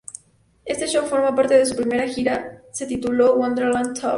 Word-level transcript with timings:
Este 0.65 0.87
show 0.87 1.05
forma 1.05 1.35
parte 1.35 1.53
de 1.55 1.63
su 1.67 1.75
primera 1.75 2.07
gira 2.07 2.63
se 2.73 2.87
tituló 2.87 3.35
Wonderland 3.35 3.93
Tour. 4.01 4.09